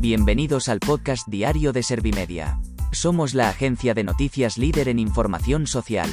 [0.00, 2.58] Bienvenidos al podcast diario de Servimedia.
[2.90, 6.08] Somos la agencia de noticias líder en información social.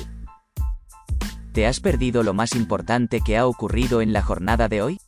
[1.53, 4.99] ¿Te has perdido lo más importante que ha ocurrido en la jornada de hoy?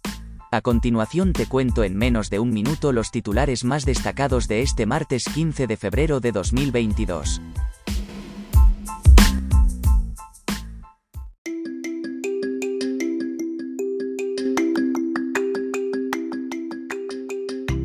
[0.49, 4.85] A continuación te cuento en menos de un minuto los titulares más destacados de este
[4.85, 7.41] martes 15 de febrero de 2022.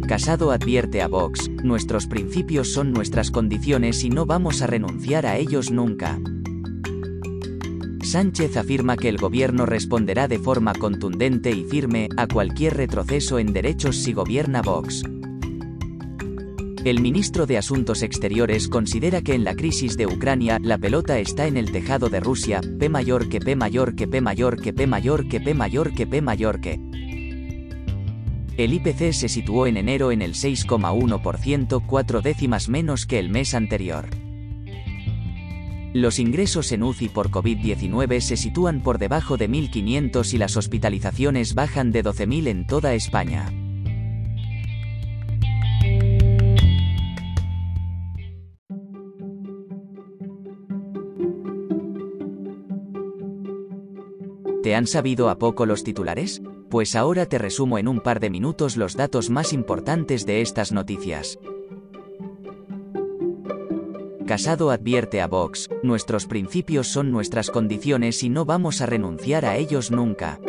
[0.07, 5.39] Casado advierte a Vox, nuestros principios son nuestras condiciones y no vamos a renunciar a
[5.39, 6.21] ellos nunca.
[8.03, 13.55] Sánchez afirma que el gobierno responderá de forma contundente y firme a cualquier retroceso en
[13.55, 15.05] derechos si gobierna Vox.
[16.85, 21.47] El ministro de Asuntos Exteriores considera que en la crisis de Ucrania la pelota está
[21.47, 24.87] en el tejado de Rusia, P mayor que P mayor que P mayor que P
[24.87, 26.94] mayor que P mayor que P mayor que.
[28.57, 33.53] El IPC se situó en enero en el 6,1%, cuatro décimas menos que el mes
[33.53, 34.07] anterior.
[35.93, 41.55] Los ingresos en UCI por COVID-19 se sitúan por debajo de 1.500 y las hospitalizaciones
[41.55, 43.53] bajan de 12.000 en toda España.
[54.63, 56.41] ¿Te han sabido a poco los titulares?
[56.75, 60.73] Pues ahora te resumo en un par de minutos los datos más importantes de estas
[60.73, 61.39] noticias.
[64.27, 69.57] Casado advierte a Vox, nuestros principios son nuestras condiciones y no vamos a renunciar a
[69.57, 70.41] ellos nunca.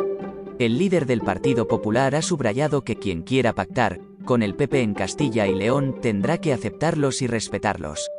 [0.58, 4.96] El líder del Partido Popular ha subrayado que quien quiera pactar, con el PP en
[4.96, 8.10] Castilla y León tendrá que aceptarlos y respetarlos.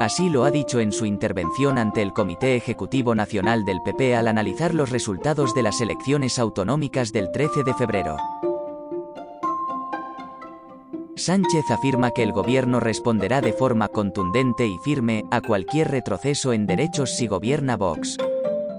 [0.00, 4.28] Así lo ha dicho en su intervención ante el Comité Ejecutivo Nacional del PP al
[4.28, 8.16] analizar los resultados de las elecciones autonómicas del 13 de febrero.
[11.16, 16.66] Sánchez afirma que el gobierno responderá de forma contundente y firme a cualquier retroceso en
[16.66, 18.18] derechos si gobierna Vox.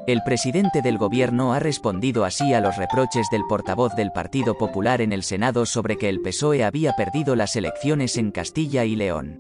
[0.08, 5.02] El presidente del gobierno ha respondido así a los reproches del portavoz del Partido Popular
[5.02, 9.38] en el Senado sobre que el PSOE había perdido las elecciones en Castilla y León.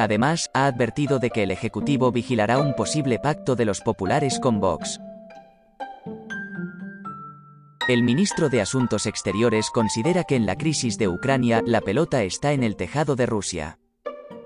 [0.00, 4.58] Además, ha advertido de que el Ejecutivo vigilará un posible pacto de los populares con
[4.58, 4.98] Vox.
[7.86, 12.52] El ministro de Asuntos Exteriores considera que en la crisis de Ucrania la pelota está
[12.52, 13.78] en el tejado de Rusia.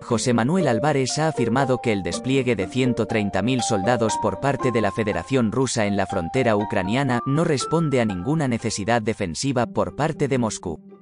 [0.02, 4.90] José Manuel Álvarez ha afirmado que el despliegue de 130.000 soldados por parte de la
[4.90, 10.38] Federación Rusa en la frontera ucraniana no responde a ninguna necesidad defensiva por parte de
[10.38, 10.93] Moscú.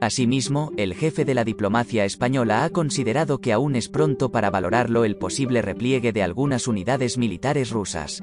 [0.00, 5.04] Asimismo, el jefe de la diplomacia española ha considerado que aún es pronto para valorarlo
[5.04, 8.22] el posible repliegue de algunas unidades militares rusas.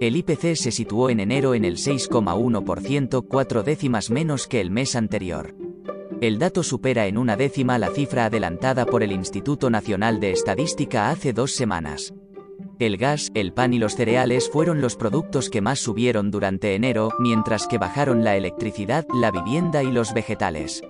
[0.00, 4.96] El IPC se situó en enero en el 6,1%, cuatro décimas menos que el mes
[4.96, 5.54] anterior.
[6.20, 11.10] El dato supera en una décima la cifra adelantada por el Instituto Nacional de Estadística
[11.10, 12.12] hace dos semanas.
[12.80, 17.10] El gas, el pan y los cereales fueron los productos que más subieron durante enero,
[17.18, 20.82] mientras que bajaron la electricidad, la vivienda y los vegetales.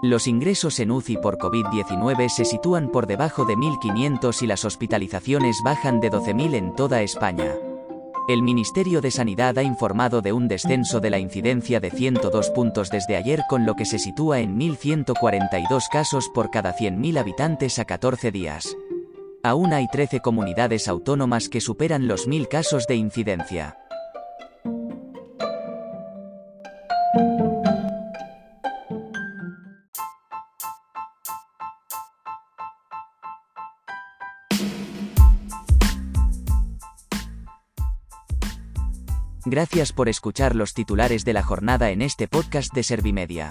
[0.00, 5.56] Los ingresos en UCI por COVID-19 se sitúan por debajo de 1.500 y las hospitalizaciones
[5.64, 7.56] bajan de 12.000 en toda España.
[8.28, 12.90] El Ministerio de Sanidad ha informado de un descenso de la incidencia de 102 puntos
[12.90, 17.84] desde ayer con lo que se sitúa en 1.142 casos por cada 100.000 habitantes a
[17.84, 18.76] 14 días.
[19.42, 23.76] Aún hay 13 comunidades autónomas que superan los 1.000 casos de incidencia.
[39.46, 43.50] Gracias por escuchar los titulares de la jornada en este podcast de Servimedia.